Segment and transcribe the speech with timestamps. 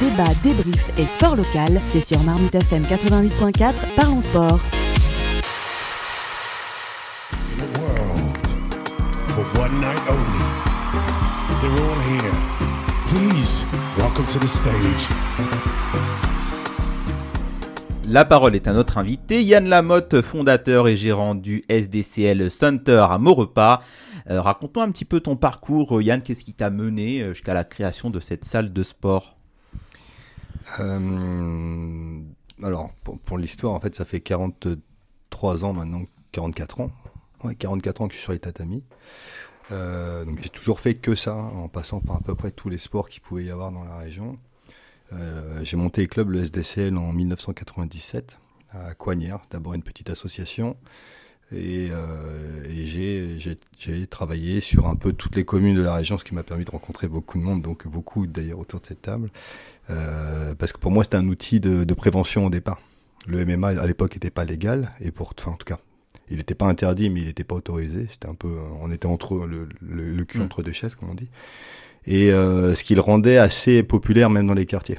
[0.00, 4.60] Débat, débrief et sport local, c'est sur Marmite FM 88.4, parlons sport.
[9.36, 10.42] for one night only.
[11.60, 12.32] They're all here.
[13.06, 13.62] Please,
[13.98, 15.08] welcome to the stage.
[18.08, 23.18] La parole est à notre invité, Yann Lamotte, fondateur et gérant du SDCL Center à
[23.18, 23.80] Maurepas.
[24.30, 27.64] Euh, Raconte-nous un petit peu ton parcours, Yann, qu'est-ce qui t'a mené euh, jusqu'à la
[27.64, 29.35] création de cette salle de sport?
[30.80, 32.20] Euh,
[32.62, 32.92] alors,
[33.24, 36.02] pour, l'histoire, en fait, ça fait 43 ans maintenant,
[36.32, 36.90] 44 ans.
[37.44, 38.84] Ouais, 44 ans que je suis sur les.
[39.72, 42.78] Euh, donc j'ai toujours fait que ça, en passant par à peu près tous les
[42.78, 44.38] sports qu'il pouvait y avoir dans la région.
[45.12, 48.38] Euh, j'ai monté le club, le SDCL, en 1997
[48.70, 50.76] à Coignères, d'abord une petite association.
[51.52, 55.94] Et, euh, et j'ai- j'ai j'ai travaillé sur un peu toutes les communes de la
[55.94, 58.86] région, ce qui m'a permis de rencontrer beaucoup de monde, donc beaucoup d'ailleurs autour de
[58.86, 59.30] cette table.
[59.90, 62.80] Euh, parce que pour moi, c'était un outil de, de prévention au départ.
[63.28, 65.78] Le MMA à l'époque n'était pas légal, et pour, enfin, en tout cas,
[66.28, 68.08] il n'était pas interdit, mais il n'était pas autorisé.
[68.10, 68.48] C'était un peu,
[68.80, 70.42] on était entre le, le, le cul Mm.
[70.42, 71.28] entre deux chaises, comme on dit.
[72.06, 74.98] Et euh, ce qui le rendait assez populaire même dans les quartiers.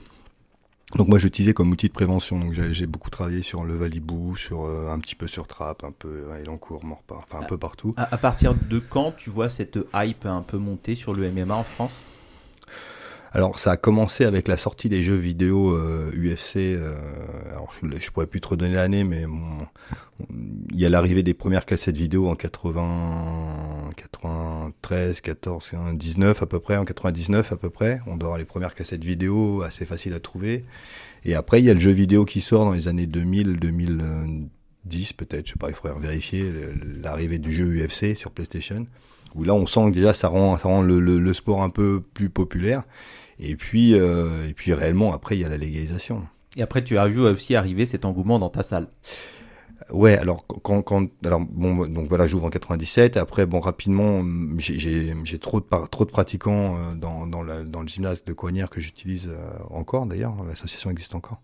[0.95, 2.39] Donc moi j'utilisais comme outil de prévention.
[2.39, 5.91] Donc j'ai beaucoup travaillé sur le Valibou, sur euh, un petit peu sur Trappes, un
[5.91, 7.94] peu à Elancourt, Morpa, enfin un peu partout.
[7.97, 11.53] à, à partir de quand tu vois cette hype un peu monter sur le MMA
[11.55, 11.94] en France?
[13.33, 16.55] Alors ça a commencé avec la sortie des jeux vidéo euh, UFC.
[16.57, 16.95] euh,
[17.51, 19.67] alors je, je pourrais plus te redonner l'année, mais bon,
[20.29, 22.81] il y a l'arrivée des premières cassettes vidéo en 80,
[24.71, 27.99] 93, 14, 19 à peu près, en 99 à peu près.
[28.07, 30.65] On doit avoir les premières cassettes vidéo assez faciles à trouver.
[31.25, 35.13] Et après il y a le jeu vidéo qui sort dans les années 2000, 2010
[35.13, 36.51] peut-être, je sais pas, il faudrait vérifier
[37.03, 38.85] l'arrivée du jeu UFC sur PlayStation.
[39.35, 42.29] Où là on sent que déjà ça rend, ça rend le, sport un peu plus
[42.29, 42.83] populaire.
[43.43, 46.23] Euh, et puis réellement, après, il y a la légalisation.
[46.55, 48.88] Et après, tu as vu aussi arriver cet engouement dans ta salle.
[49.92, 53.16] Ouais, alors quand, quand alors bon donc voilà, j'ouvre en 97.
[53.16, 57.81] Après bon rapidement, hum, j'ai- trop de trop de pratiquants euh, dans dans, la- dans
[57.81, 60.36] le gymnase de Coignères que j'utilise euh, encore d'ailleurs.
[60.46, 61.40] L'association existe encore.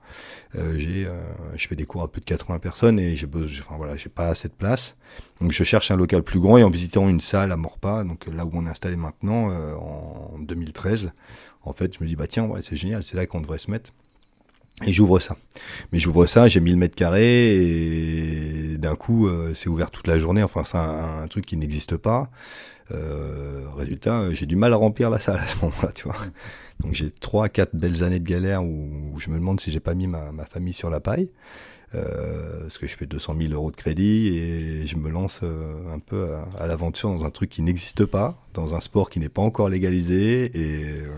[0.55, 1.21] Euh, j'ai euh,
[1.57, 4.09] je fais des cours à plus de 80 personnes et j'ai besoin enfin voilà, j'ai
[4.09, 4.97] pas assez de place.
[5.41, 8.27] Donc je cherche un local plus grand et en visitant une salle à Morpas, donc
[8.27, 11.13] là où on est installé maintenant euh, en 2013,
[11.63, 13.71] en fait, je me dis bah tiens, ouais, c'est génial, c'est là qu'on devrait se
[13.71, 13.91] mettre.
[14.85, 15.37] Et j'ouvre ça.
[15.91, 20.17] Mais j'ouvre ça, j'ai 1000 mètres carrés et d'un coup, euh, c'est ouvert toute la
[20.17, 20.43] journée.
[20.43, 22.29] Enfin, c'est un, truc qui n'existe pas.
[22.91, 26.17] Euh, résultat, euh, j'ai du mal à remplir la salle à ce moment-là, tu vois.
[26.79, 29.93] Donc j'ai trois, quatre belles années de galère où, je me demande si j'ai pas
[29.93, 31.29] mis ma, ma famille sur la paille.
[31.95, 35.93] Euh, parce que je fais 200 000 euros de crédit et je me lance euh,
[35.93, 39.19] un peu à, à l'aventure dans un truc qui n'existe pas, dans un sport qui
[39.19, 41.11] n'est pas encore légalisé et euh,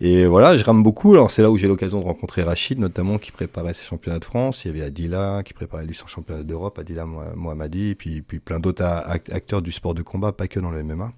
[0.00, 1.14] et voilà, je rame beaucoup.
[1.14, 4.24] Alors c'est là où j'ai l'occasion de rencontrer Rachid, notamment, qui préparait ses championnats de
[4.24, 4.64] France.
[4.64, 8.20] Il y avait Adila, qui préparait lui son championnat d'Europe, Adila Moh- Mohammadi, et puis,
[8.22, 11.12] puis plein d'autres acteurs du sport de combat, pas que dans le MMA.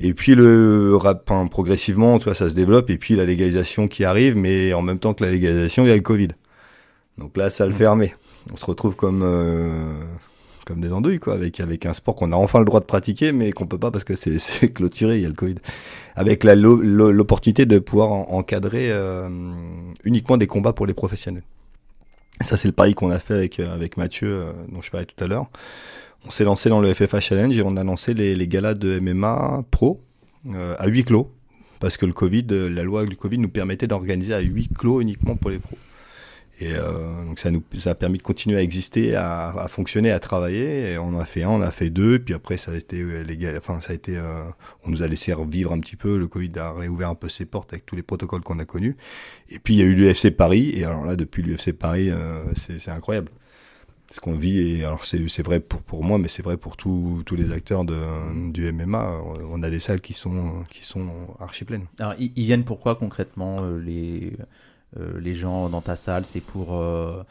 [0.00, 2.90] Et puis le rap, progressivement, tu vois, ça se développe.
[2.90, 5.92] Et puis la légalisation qui arrive, mais en même temps que la légalisation, il y
[5.92, 6.28] a le Covid.
[7.18, 8.14] Donc là, ça le fermé.
[8.52, 9.94] On se retrouve comme euh,
[10.66, 13.32] comme des andouilles, quoi, avec avec un sport qu'on a enfin le droit de pratiquer,
[13.32, 14.38] mais qu'on peut pas parce que c'est
[14.74, 15.56] clôturé, il y a le Covid
[16.16, 19.28] avec l'opportunité de pouvoir en- encadrer euh,
[20.04, 21.42] uniquement des combats pour les professionnels.
[22.40, 25.06] Ça, c'est le pari qu'on a fait avec, euh, avec Mathieu, euh, dont je parlais
[25.06, 25.46] tout à l'heure.
[26.26, 28.98] On s'est lancé dans le FFA Challenge et on a lancé les, les galas de
[28.98, 30.00] MMA pro
[30.52, 31.30] euh, à huis clos.
[31.80, 35.00] Parce que le Covid, euh, la loi du Covid nous permettait d'organiser à huis clos
[35.00, 35.76] uniquement pour les pros.
[36.60, 40.12] Et euh, donc ça nous ça a permis de continuer à exister, à, à fonctionner,
[40.12, 40.92] à travailler.
[40.92, 43.24] Et on a fait un, on a fait deux, puis après ça a été euh,
[43.24, 43.56] légal.
[43.58, 44.44] Enfin ça a été, euh,
[44.84, 46.16] on nous a laissé vivre un petit peu.
[46.16, 48.96] Le Covid a réouvert un peu ses portes avec tous les protocoles qu'on a connus.
[49.48, 50.72] Et puis il y a eu l'UFC Paris.
[50.76, 53.30] Et alors là depuis l'UFC Paris, euh, c'est incroyable.
[54.12, 56.76] Ce qu'on vit et alors c'est c'est vrai pour pour moi, mais c'est vrai pour
[56.76, 57.96] tous les acteurs de
[58.52, 59.22] du MMA.
[59.50, 61.08] On a des salles qui sont qui sont
[61.40, 61.86] archi pleines.
[61.98, 64.36] Alors, ils, viennent pourquoi concrètement euh, les,
[65.18, 67.22] les gens dans ta salle C'est pour euh,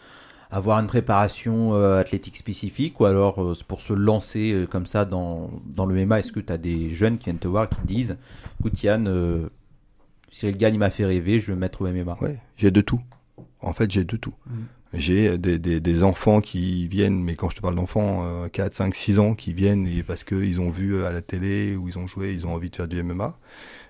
[0.51, 4.85] avoir une préparation euh, athlétique spécifique ou alors euh, c'est pour se lancer euh, comme
[4.85, 7.67] ça dans, dans le MMA Est-ce que tu as des jeunes qui viennent te voir
[7.69, 8.17] qui te disent
[8.59, 9.49] Écoute Yann, euh,
[10.31, 13.01] Cyril Gagne il m'a fait rêver, je me mettre au MMA Ouais, j'ai de tout.
[13.61, 14.33] En fait, j'ai de tout.
[14.93, 18.75] J'ai des, des, des enfants qui viennent, mais quand je te parle d'enfants, euh, 4,
[18.75, 21.97] 5, 6 ans, qui viennent et parce qu'ils ont vu à la télé ou ils
[21.97, 23.37] ont joué, ils ont envie de faire du MMA.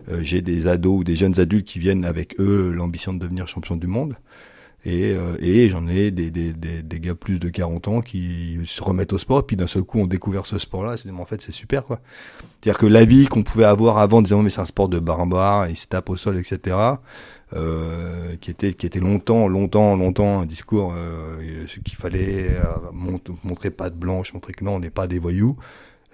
[0.09, 3.47] Euh, j'ai des ados ou des jeunes adultes qui viennent avec eux l'ambition de devenir
[3.47, 4.15] champion du monde.
[4.85, 8.83] Et, euh, et j'en ai des, des, des, gars plus de 40 ans qui se
[8.83, 11.53] remettent au sport, puis d'un seul coup ont découvert ce sport-là, c'est en fait c'est
[11.53, 12.01] super quoi.
[12.61, 15.69] C'est-à-dire que la vie qu'on pouvait avoir avant disant mais c'est un sport de barbare,
[15.69, 16.75] il se tape au sol, etc.
[17.55, 23.69] Euh, qui était qui était longtemps, longtemps, longtemps un discours euh, qu'il fallait euh, montrer
[23.69, 25.55] pas de blanche, montrer que non on n'est pas des voyous.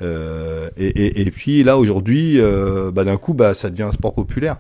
[0.02, 3.92] Euh, et, et, et, puis là aujourd'hui, euh, bah, d'un coup, bah, ça devient un
[3.92, 4.58] sport populaire.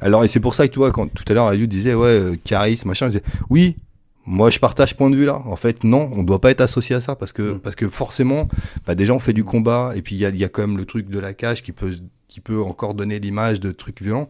[0.00, 2.08] Alors et c'est pour ça que tu vois quand tout à l'heure Aliou disait ouais
[2.08, 3.76] euh, charisme machin, je disais, oui.
[4.26, 5.42] Moi, je partage ce point de vue là.
[5.44, 7.58] En fait, non, on doit pas être associé à ça parce que mm.
[7.58, 8.48] parce que forcément,
[8.86, 10.78] bah, déjà on fait du combat et puis il y a, y a quand même
[10.78, 11.92] le truc de la cage qui peut
[12.28, 14.28] qui peut encore donner l'image de trucs violents.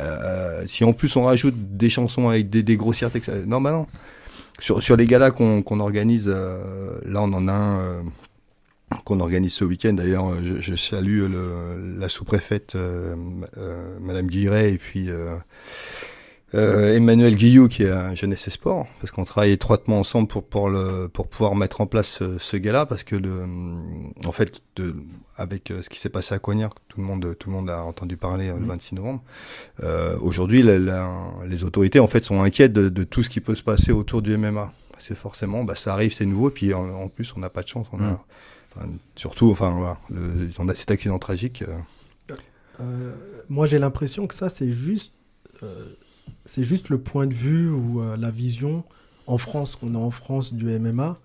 [0.00, 3.86] Euh, si en plus on rajoute des chansons avec des, des grossièretés, non, bah non.
[4.58, 8.02] Sur, sur les galas qu'on qu'on organise, euh, là on en a un euh,
[9.04, 9.94] qu'on organise ce week-end.
[9.94, 13.16] D'ailleurs, je, je, salue le, la sous-préfète euh,
[13.56, 15.08] euh, Madame Guiret et puis
[16.54, 20.28] euh, euh, Emmanuel Guillou qui est à Jeunesse et Sport, parce qu'on travaille étroitement ensemble
[20.28, 23.46] pour pour le pour pouvoir mettre en place ce, ce gala, parce que le,
[24.24, 24.94] en fait, de,
[25.36, 28.16] avec ce qui s'est passé à Coignard, tout le monde tout le monde a entendu
[28.16, 28.98] parler le 26 mmh.
[28.98, 29.22] novembre.
[30.20, 33.92] Aujourd'hui, les autorités en fait sont inquiètes de, de, tout ce qui peut se passer
[33.92, 34.72] autour du MMA.
[34.92, 37.50] Parce que forcément, bah, ça arrive, c'est nouveau, et puis en, en plus, on n'a
[37.50, 37.88] pas de chance.
[37.92, 38.18] On a, mmh
[38.74, 41.62] Enfin, surtout, enfin, voilà, le, cet accident tragique.
[41.62, 42.36] Euh...
[42.80, 43.14] Euh,
[43.48, 45.12] moi, j'ai l'impression que ça, c'est juste,
[45.62, 45.94] euh,
[46.46, 48.84] c'est juste le point de vue ou euh, la vision
[49.26, 51.18] en France qu'on a en France du MMA.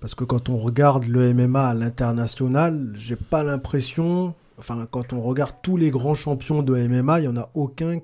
[0.00, 5.22] Parce que quand on regarde le MMA à l'international, j'ai pas l'impression, enfin, quand on
[5.22, 8.00] regarde tous les grands champions de MMA, il y en a aucun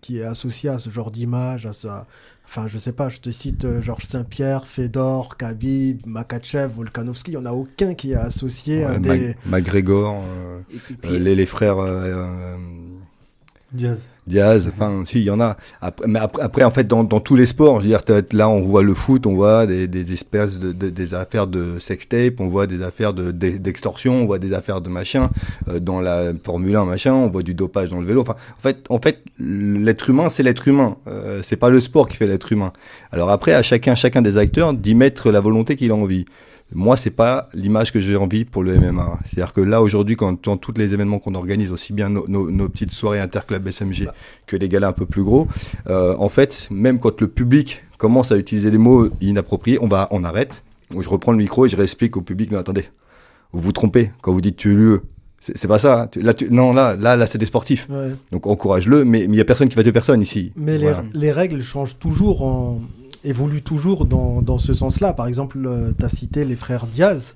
[0.00, 2.06] qui est associé à ce genre d'image, à ça.
[2.44, 7.38] Enfin, je sais pas, je te cite euh, Georges Saint-Pierre, Fedor, Khabib, Makachev, Volkanovski, il
[7.38, 9.36] n'y en a aucun qui est associé ouais, à des...
[9.44, 11.76] McGregor, euh, puis, euh, les, les, frères...
[13.70, 13.98] Diaz.
[14.26, 15.56] Diaz, enfin, si, il y en a.
[15.82, 18.00] Après, mais après, en fait, dans, tous les sports, je veux dire,
[18.32, 22.40] là, on voit le foot, on voit des, espèces de, de, des affaires de sextape,
[22.40, 25.28] on voit des affaires de, d'extorsion, on voit des affaires de machin,
[25.68, 28.22] euh, dans la Formule 1, machin, on voit du dopage dans le vélo.
[28.22, 30.96] Enfin, en fait, en fait, l'être humain, c'est l'être humain.
[31.06, 32.72] Euh, c'est pas le sport qui fait l'être humain.
[33.12, 36.24] Alors après, à chacun, chacun des acteurs d'y mettre la volonté qu'il a envie.
[36.74, 39.18] Moi, c'est pas l'image que j'ai envie pour le MMA.
[39.24, 42.50] C'est-à-dire que là, aujourd'hui, quand dans tous les événements qu'on organise, aussi bien nos, nos,
[42.50, 44.14] nos, petites soirées interclub SMG bah.
[44.46, 45.48] que les galas un peu plus gros,
[45.88, 50.08] euh, en fait, même quand le public commence à utiliser des mots inappropriés, on va,
[50.10, 50.62] on arrête.
[50.90, 52.84] Je reprends le micro et je réexplique au public, mais attendez,
[53.52, 55.02] vous vous trompez quand vous dites tu lieu.
[55.40, 56.10] C'est pas ça.
[56.16, 57.86] Là, tu, non, là, là, là, c'est des sportifs.
[57.88, 58.10] Ouais.
[58.32, 60.52] Donc encourage-le, mais il y a personne qui va tuer personne ici.
[60.56, 61.04] Mais voilà.
[61.14, 62.80] les, les, règles changent toujours en,
[63.24, 65.12] évolue toujours dans, dans ce sens-là.
[65.12, 67.34] Par exemple, euh, tu as cité les frères Diaz.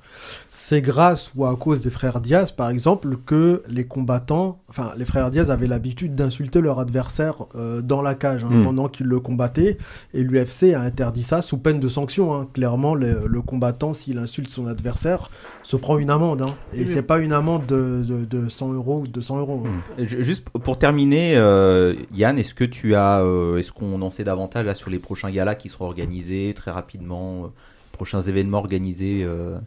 [0.50, 5.04] C'est grâce ou à cause des frères Diaz, par exemple, que les combattants, enfin, les
[5.04, 8.64] frères Diaz avaient l'habitude d'insulter leur adversaire euh, dans la cage hein, mm.
[8.64, 9.78] pendant qu'ils le combattaient.
[10.14, 12.34] Et l'UFC a interdit ça sous peine de sanction.
[12.34, 12.48] Hein.
[12.52, 15.30] Clairement, le, le combattant, s'il insulte son adversaire,
[15.62, 16.42] se prend une amende.
[16.42, 16.54] Hein.
[16.72, 19.64] Et c'est pas une amende de, de, de, 100 euros ou 200 euros.
[19.98, 20.06] Mm.
[20.06, 23.22] Juste pour terminer, euh, Yann, est-ce que tu as,
[23.58, 27.44] est-ce qu'on en sait davantage là sur les prochains galas qui seront organisés très rapidement,
[27.44, 27.48] euh,
[27.92, 29.58] prochains événements organisés euh,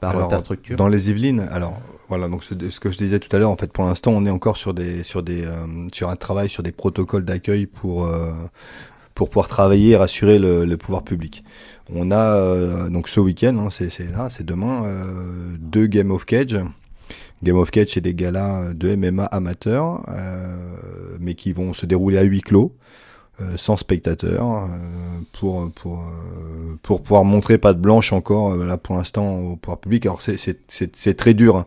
[0.00, 1.78] par alors, ta structure Dans les Yvelines, alors
[2.08, 4.24] voilà, donc ce, ce, que je disais tout à l'heure, en fait, pour l'instant, on
[4.24, 8.06] est encore sur des, sur des, euh, sur un travail sur des protocoles d'accueil pour
[8.06, 8.32] euh,
[9.14, 11.42] pour pouvoir travailler et rassurer le, le pouvoir public.
[11.92, 16.24] On a euh, donc ce week-end, hein, c'est là, c'est demain, euh, deux Game of
[16.24, 16.56] Cage.
[17.42, 20.04] Game of Cage, c'est des galas de MMA amateurs,
[21.20, 22.74] mais qui vont se dérouler à huis clos.
[23.40, 24.66] Euh, sans spectateurs euh,
[25.32, 29.78] pour pour euh, pour pouvoir montrer pas de blanche encore là pour l'instant au pouvoir
[29.78, 30.06] public.
[30.06, 31.66] Alors c'est c'est c'est très dur hein,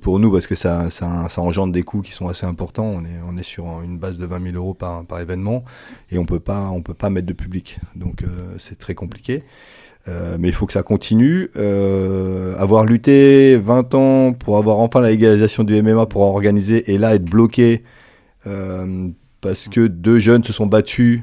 [0.00, 2.86] pour nous parce que ça, ça ça engendre des coûts qui sont assez importants.
[2.86, 5.62] On est on est sur une base de 20 000 euros par par événement
[6.10, 7.80] et on peut pas on peut pas mettre de public.
[7.96, 8.24] Donc
[8.58, 9.44] c'est très compliqué.
[10.08, 11.50] Euh, mais il faut que ça continue.
[11.56, 16.98] Euh, avoir lutté 20 ans pour avoir enfin la légalisation du MMA pour organiser et
[16.98, 17.82] là être bloqué
[18.46, 19.08] euh,
[19.40, 21.22] parce que deux jeunes se sont battus,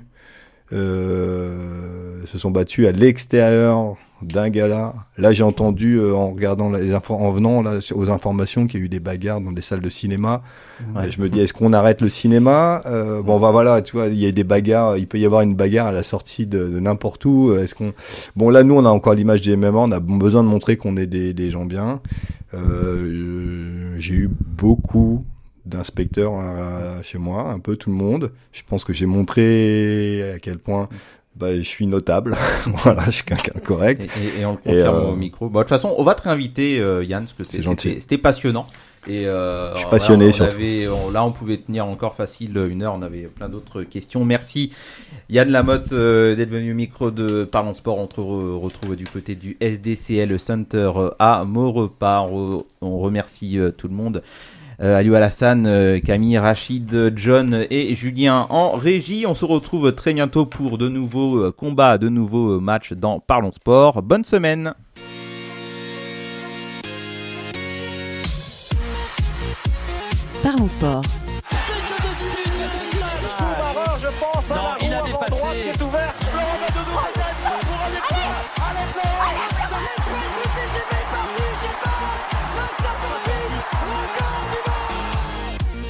[0.74, 4.96] euh, se sont battus à l'extérieur d'un gala.
[5.20, 8.84] Là, j'ai entendu euh, en regardant les infos, en venant là aux informations qu'il y
[8.84, 10.42] a eu des bagarres dans des salles de cinéma.
[10.96, 11.12] Ouais.
[11.12, 12.82] je me dis, est-ce qu'on arrête le cinéma?
[12.88, 14.98] Euh, Bon, bah voilà, tu vois, il y a des bagarres.
[14.98, 17.54] Il peut y avoir une bagarre à la sortie de, de n'importe où.
[17.54, 17.94] Est-ce qu'on
[18.36, 19.78] Bon, là, nous, on a encore l'image des MMA.
[19.78, 22.02] On a besoin de montrer qu'on est des, des gens bien.
[22.56, 25.26] Euh, j'ai eu beaucoup
[25.68, 26.34] d'inspecteurs
[27.04, 28.32] chez moi, un peu tout le monde.
[28.52, 30.90] Je pense que j'ai montré à quel point
[31.36, 32.36] bah, je suis notable.
[32.84, 34.08] voilà, je suis quelqu'un correct.
[34.20, 35.12] Et, et, et, on le confirme euh...
[35.12, 35.50] au micro.
[35.50, 37.62] De toute façon, on va te réinviter, euh, Yann, parce que
[38.02, 38.66] c'était passionnant.
[39.10, 40.56] Et euh, Je suis passionné, voilà, on surtout.
[40.58, 42.94] avait- on- là, on pouvait tenir encore facile une heure.
[42.94, 44.26] On avait plein d'autres questions.
[44.26, 44.74] Merci
[45.30, 48.00] Yann Lamotte euh, d'être venu au micro de Parlons Sport.
[48.00, 52.28] On te re- retrouve du côté du SDCL Center à Maurepas.
[52.30, 54.24] On, on remercie euh, tout le monde.
[54.80, 59.26] Euh, Alassane, euh, Camille, Rachid, John et Julien en régie.
[59.28, 63.20] On se retrouve très bientôt pour de nouveaux euh, combats, de nouveaux euh, matchs dans
[63.20, 64.04] Parlons Sport.
[64.04, 64.74] Bonne semaine.
[70.44, 71.02] Parlons sport.